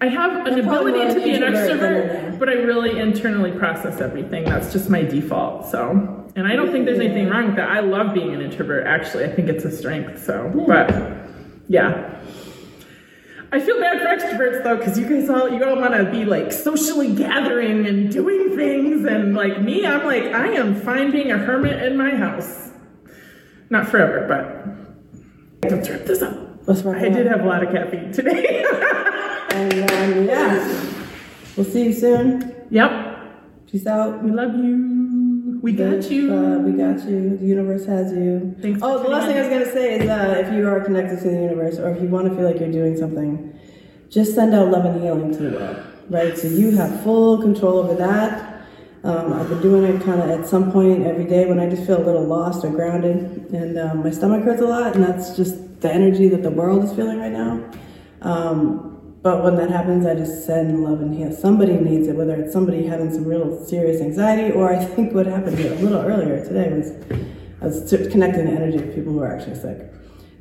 I 0.01 0.07
have 0.09 0.47
an 0.47 0.57
You're 0.57 0.67
ability 0.67 1.15
to 1.15 1.21
be 1.23 1.35
an 1.35 1.43
extrovert, 1.43 2.39
but 2.39 2.49
I 2.49 2.55
really 2.55 2.99
internally 2.99 3.53
process 3.53 4.01
everything. 4.01 4.45
That's 4.45 4.73
just 4.73 4.91
my 4.91 5.03
default. 5.03 5.67
So, 5.71 6.27
and 6.35 6.47
I 6.47 6.57
don't 6.57 6.73
think 6.73 6.87
there's 6.87 6.99
anything 6.99 7.29
wrong 7.29 7.47
with 7.49 7.57
that. 7.57 7.71
I 7.71 7.81
love 7.81 8.13
being 8.13 8.35
an 8.35 8.41
introvert. 8.41 8.87
Actually, 8.87 9.25
I 9.25 9.33
think 9.33 9.49
it's 9.49 9.65
a 9.65 9.71
strength. 9.71 10.25
So, 10.25 10.51
but 10.67 10.91
yeah. 11.69 12.21
I 13.53 13.61
feel 13.61 13.79
bad 13.79 13.99
for 13.99 14.07
extroverts 14.07 14.65
though, 14.65 14.79
because 14.79 14.99
you 14.99 15.07
guys 15.07 15.29
all 15.29 15.49
you 15.51 15.63
all 15.63 15.77
want 15.77 15.93
to 15.95 16.11
be 16.11 16.25
like 16.25 16.51
socially 16.53 17.15
gathering 17.15 17.87
and 17.87 18.11
doing 18.11 18.57
things, 18.57 19.05
and 19.05 19.35
like 19.35 19.61
me, 19.61 19.87
I'm 19.87 20.05
like 20.07 20.25
I 20.25 20.49
am 20.55 20.75
fine 20.75 21.11
being 21.13 21.31
a 21.31 21.39
hermit 21.39 21.83
in 21.83 21.97
my 21.97 22.17
house. 22.17 22.71
Not 23.69 23.89
forever, 23.89 24.27
but 24.27 24.82
let's 25.71 25.89
wrap 25.89 26.05
this 26.05 26.23
up. 26.23 26.37
I 26.69 27.09
did 27.09 27.27
have 27.27 27.41
a 27.41 27.47
lot 27.47 27.63
of 27.63 27.73
caffeine 27.73 28.13
today. 28.13 28.65
And 29.53 29.73
um, 29.73 30.25
yeah, 30.25 31.05
we'll 31.57 31.67
see 31.67 31.85
you 31.85 31.93
soon. 31.93 32.55
yep. 32.71 33.19
Peace 33.71 33.87
out. 33.87 34.23
We 34.23 34.31
love 34.31 34.55
you. 34.55 35.61
We 35.63 35.73
got 35.73 36.11
you. 36.11 36.35
Uh, 36.35 36.59
we 36.59 36.73
got 36.73 37.07
you. 37.09 37.37
The 37.37 37.47
universe 37.47 37.85
has 37.87 38.13
you. 38.13 38.57
Thanks 38.61 38.81
for 38.81 38.87
oh, 38.87 39.03
the 39.03 39.09
last 39.09 39.27
thing 39.27 39.37
I 39.37 39.41
was 39.43 39.51
gonna 39.51 39.73
say 39.73 40.01
is 40.01 40.09
uh, 40.09 40.43
if 40.45 40.53
you 40.53 40.67
are 40.67 40.81
connected 40.81 41.19
to 41.21 41.29
the 41.29 41.43
universe, 41.43 41.79
or 41.79 41.91
if 41.91 42.03
you 42.03 42.09
want 42.09 42.29
to 42.29 42.35
feel 42.35 42.45
like 42.45 42.59
you're 42.59 42.73
doing 42.73 42.97
something, 42.97 43.59
just 44.09 44.35
send 44.35 44.55
out 44.55 44.69
love 44.71 44.85
and 44.85 45.03
healing 45.03 45.33
to 45.33 45.39
the 45.39 45.59
world. 45.59 45.87
Right. 46.09 46.37
So 46.37 46.49
you 46.49 46.73
have 46.77 47.03
full 47.03 47.41
control 47.41 47.79
over 47.79 47.95
that. 47.97 48.52
Um, 49.05 49.33
I've 49.33 49.49
been 49.49 49.61
doing 49.61 49.83
it 49.85 50.01
kind 50.03 50.23
of 50.23 50.31
at 50.31 50.47
some 50.47 50.71
point 50.71 51.05
every 51.05 51.25
day 51.25 51.47
when 51.47 51.59
I 51.59 51.69
just 51.69 51.85
feel 51.87 52.01
a 52.01 52.05
little 52.05 52.25
lost 52.25 52.65
or 52.65 52.71
grounded, 52.71 53.51
and 53.53 53.77
um, 53.77 54.05
my 54.05 54.11
stomach 54.11 54.45
hurts 54.45 54.63
a 54.63 54.67
lot, 54.67 54.95
and 54.95 55.05
that's 55.05 55.37
just 55.37 55.81
the 55.81 55.93
energy 55.93 56.29
that 56.29 56.45
the 56.45 56.51
world 56.51 56.85
is 56.85 56.93
feeling 56.93 57.19
right 57.19 57.33
now. 57.33 57.69
Um, 58.21 59.19
but 59.23 59.43
when 59.43 59.57
that 59.57 59.71
happens, 59.71 60.07
I 60.07 60.15
just 60.15 60.47
send 60.47 60.85
love 60.85 61.01
and 61.01 61.13
heal. 61.15 61.33
Somebody 61.33 61.75
needs 61.75 62.07
it, 62.07 62.15
whether 62.15 62.37
it's 62.37 62.53
somebody 62.53 62.87
having 62.87 63.13
some 63.13 63.25
real 63.25 63.65
serious 63.65 64.01
anxiety, 64.01 64.53
or 64.53 64.73
I 64.73 64.85
think 64.95 65.13
what 65.13 65.27
happened 65.27 65.59
a 65.59 65.75
little 65.77 66.01
earlier 66.01 66.45
today 66.45 66.73
was 66.73 66.93
I 67.61 67.67
was 67.67 67.91
connecting 68.13 68.47
the 68.47 68.53
energy 68.53 68.79
of 68.79 68.95
people 68.95 69.15
who 69.15 69.21
are 69.21 69.35
actually 69.35 69.57
sick. 69.57 69.93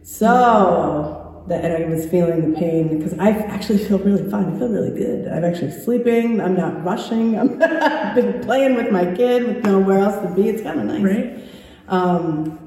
So 0.04 1.31
that 1.48 1.66
and 1.66 1.84
I 1.84 1.88
was 1.88 2.06
feeling 2.06 2.52
the 2.52 2.60
pain 2.60 2.98
because 2.98 3.18
I 3.20 3.30
actually 3.30 3.80
feel 3.80 4.00
really 4.00 4.30
fine. 4.30 4.56
I 4.56 4.60
feel 4.60 4.70
really 4.70 4.98
good. 4.98 5.28
I'm 5.28 5.44
actually 5.44 5.72
sleeping. 5.72 6.40
I'm 6.40 6.56
not 6.56 6.84
rushing. 6.84 7.38
I'm 7.38 7.62
I've 7.64 8.16
been 8.16 8.42
playing 8.42 8.76
with 8.76 8.92
my 8.92 9.14
kid 9.14 9.48
with 9.48 9.64
nowhere 9.64 10.00
else 10.00 10.22
to 10.28 10.34
be. 10.34 10.50
It's 10.50 10.62
kind 10.62 10.80
of 10.80 10.86
nice. 10.86 11.02
Right? 11.02 11.44
Um, 11.88 12.58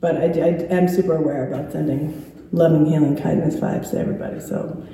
but 0.00 0.16
I, 0.16 0.24
I 0.24 0.48
am 0.74 0.88
super 0.88 1.14
aware 1.14 1.52
about 1.52 1.72
sending 1.72 2.22
loving, 2.52 2.86
healing, 2.86 3.16
kindness 3.16 3.56
vibes 3.56 3.90
to 3.90 3.98
everybody. 3.98 4.40
So 4.40 4.84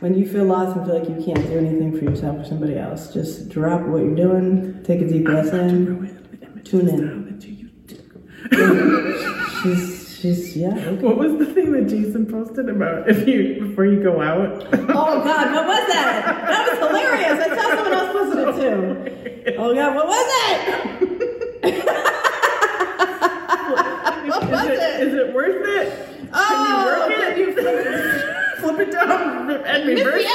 when 0.00 0.14
you 0.16 0.26
feel 0.26 0.44
lost 0.44 0.76
and 0.76 0.86
feel 0.86 0.98
like 0.98 1.08
you 1.08 1.24
can't 1.24 1.46
do 1.48 1.58
anything 1.58 1.96
for 1.96 2.04
yourself 2.04 2.38
or 2.38 2.44
somebody 2.44 2.78
else, 2.78 3.12
just 3.12 3.48
drop 3.48 3.82
what 3.82 4.02
you're 4.02 4.14
doing, 4.14 4.82
take 4.84 5.00
a 5.00 5.08
deep 5.08 5.24
breath 5.24 5.52
in. 5.52 6.14
Tune 6.64 6.88
in. 6.88 7.28
She's, 9.62 9.97
she's, 10.20 10.56
yeah. 10.56 10.74
What 11.00 11.16
was 11.18 11.38
the 11.38 11.46
thing 11.46 11.72
that 11.72 11.88
Jason 11.88 12.26
posted 12.26 12.68
about 12.68 13.08
if 13.08 13.26
you 13.26 13.66
before 13.68 13.86
you 13.86 14.02
go 14.02 14.20
out? 14.20 14.66
Oh 14.72 15.22
God, 15.24 15.52
what 15.54 15.66
was 15.66 15.86
that? 15.88 16.24
That 16.48 16.68
was 16.68 16.78
hilarious. 16.78 17.38
I 17.40 17.48
saw 17.56 17.68
someone 17.76 17.92
else 17.92 18.12
posted 18.12 18.38
it 18.48 18.54
too. 18.60 19.14
Oh 19.58 19.74
God, 19.74 19.94
what 19.94 20.06
was 20.06 20.26
it? 20.28 20.58
what 24.28 24.50
was 24.50 24.64
is, 24.64 24.70
it, 24.70 24.78
it? 24.78 25.08
is 25.08 25.14
it 25.14 25.34
worth 25.34 25.66
it? 25.66 26.28
Oh, 26.34 27.08
Can 27.08 27.38
you 27.38 27.46
work 27.46 27.56
oh. 27.58 27.70
it? 27.72 28.60
Flip 28.60 28.78
it 28.80 28.92
down 28.92 29.50
and 29.50 29.88
reverse 29.88 30.22
it. 30.22 30.26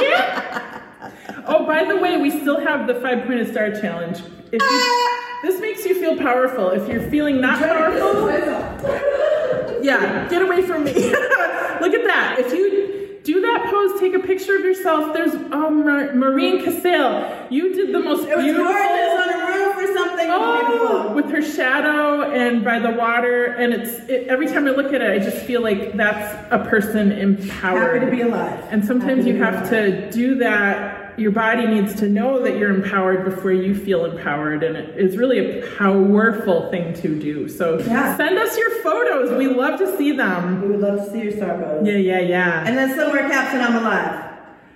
Yeah. 0.00 1.10
Oh, 1.46 1.66
by 1.66 1.84
the 1.84 1.96
way, 1.96 2.16
we 2.16 2.30
still 2.30 2.60
have 2.60 2.86
the 2.86 2.94
five 2.94 3.26
pointed 3.26 3.50
star 3.50 3.70
challenge. 3.72 4.20
If 4.52 4.62
you, 4.62 4.68
uh, 4.68 5.15
this 5.46 5.60
makes 5.60 5.84
you 5.84 5.94
feel 6.00 6.16
powerful. 6.16 6.70
If 6.70 6.88
you're 6.88 7.08
feeling 7.10 7.40
not 7.40 7.58
powerful, 7.60 8.28
yeah, 9.82 10.28
get 10.28 10.42
away 10.42 10.62
from 10.62 10.84
me. 10.84 10.92
Look 10.92 11.94
at 11.94 12.04
that. 12.06 12.36
If 12.40 12.52
you 12.52 13.18
do 13.22 13.40
that 13.42 13.66
pose, 13.70 14.00
take 14.00 14.14
a 14.14 14.18
picture 14.20 14.56
of 14.56 14.62
yourself. 14.64 15.12
There's 15.14 15.34
um, 15.34 15.84
Mar- 15.84 16.14
Maureen 16.14 16.64
Cassell. 16.64 17.46
You 17.50 17.74
did 17.74 17.92
the 17.94 18.00
most 18.00 18.26
It 18.28 18.36
was 18.36 18.44
beautiful. 18.44 18.72
gorgeous 18.72 19.12
on 19.14 19.28
a 19.28 19.46
roof 19.46 19.76
or 19.76 19.94
something. 19.94 20.26
Oh, 20.30 20.66
beautiful. 20.68 21.14
with 21.14 21.26
her 21.30 21.42
shadow 21.42 22.22
and 22.30 22.64
by 22.64 22.78
the 22.78 22.90
water, 22.90 23.44
and 23.46 23.72
it's 23.74 23.92
it, 24.08 24.28
every 24.28 24.46
time 24.46 24.66
I 24.66 24.70
look 24.70 24.92
at 24.92 25.00
it, 25.02 25.10
I 25.10 25.18
just 25.24 25.38
feel 25.44 25.60
like 25.60 25.94
that's 25.96 26.52
a 26.52 26.58
person 26.68 27.12
empowered. 27.12 28.02
Happy 28.02 28.06
to 28.06 28.10
be 28.10 28.22
alive. 28.22 28.64
And 28.70 28.84
sometimes 28.84 29.18
Happy 29.24 29.30
you 29.36 29.42
have 29.42 29.54
alive. 29.54 29.70
to 29.70 30.10
do 30.12 30.34
that. 30.36 30.95
Your 31.16 31.30
body 31.30 31.66
needs 31.66 31.94
to 32.00 32.08
know 32.08 32.42
that 32.42 32.58
you're 32.58 32.74
empowered 32.74 33.24
before 33.24 33.52
you 33.52 33.74
feel 33.74 34.04
empowered, 34.04 34.62
and 34.62 34.76
it 34.76 34.98
is 34.98 35.16
really 35.16 35.38
a 35.60 35.66
powerful 35.78 36.70
thing 36.70 36.92
to 36.94 37.18
do. 37.18 37.48
So 37.48 37.78
Yeah. 37.78 38.16
send 38.16 38.38
us 38.38 38.56
your 38.58 38.70
photos. 38.82 39.32
We 39.32 39.46
love 39.46 39.78
to 39.78 39.96
see 39.96 40.12
them. 40.12 40.60
We 40.60 40.68
would 40.68 40.80
love 40.80 41.04
to 41.04 41.10
see 41.10 41.22
your 41.22 41.32
star 41.32 41.56
pose. 41.56 41.86
Yeah, 41.86 41.96
yeah, 41.96 42.20
yeah. 42.20 42.64
And 42.66 42.76
then 42.76 42.94
somewhere 42.94 43.28
caption 43.28 43.60
I'm 43.60 43.76
alive. 43.76 44.24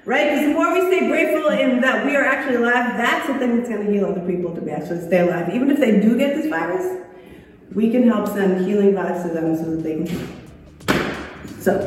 Right? 0.07 0.31
Because 0.31 0.47
the 0.47 0.55
more 0.55 0.73
we 0.73 0.81
stay 0.87 1.07
grateful 1.09 1.49
in 1.51 1.83
that 1.83 2.07
we 2.07 2.17
are 2.17 2.25
actually 2.25 2.57
alive, 2.57 2.97
that's 2.97 3.27
the 3.27 3.35
thing 3.35 3.59
that's 3.59 3.69
going 3.69 3.85
to 3.85 3.93
heal 3.93 4.07
other 4.07 4.23
people 4.23 4.55
to 4.55 4.61
be 4.63 4.71
actually 4.71 5.03
stay 5.07 5.21
alive. 5.21 5.51
Even 5.55 5.71
if 5.71 5.79
they 5.79 6.01
do 6.01 6.17
get 6.17 6.35
this 6.35 6.47
virus, 6.47 7.03
we 7.75 7.91
can 7.91 8.09
help 8.09 8.27
send 8.29 8.65
healing 8.67 8.93
vibes 8.95 9.23
to 9.25 9.29
them 9.29 9.55
so 9.57 9.77
that 9.77 9.83
they 9.83 9.97
can. 10.05 10.27
So, 11.61 11.79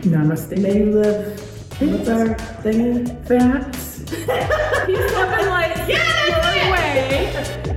Namaste. 0.00 0.56
may 0.62 0.78
you 0.78 0.92
live. 0.92 1.49
What's 1.80 2.08
our 2.10 2.34
thing? 2.62 3.06
Facts. 3.24 4.00
He's 4.10 4.18
living 4.18 5.46
like 5.46 5.76
yeah, 5.88 6.12
that's 6.28 6.54
your 6.56 6.72
way. 6.72 7.32